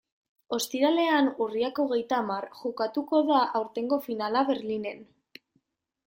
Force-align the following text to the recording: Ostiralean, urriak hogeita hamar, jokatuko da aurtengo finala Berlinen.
Ostiralean, 0.55 1.27
urriak 1.45 1.81
hogeita 1.83 2.17
hamar, 2.21 2.47
jokatuko 2.61 3.19
da 3.27 3.41
aurtengo 3.59 3.99
finala 4.07 4.43
Berlinen. 4.49 5.05